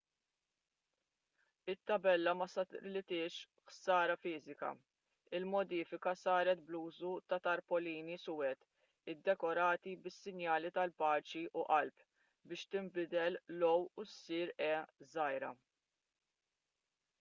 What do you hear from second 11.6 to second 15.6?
u qalb biex tinbidel l-"o u issir e żgħira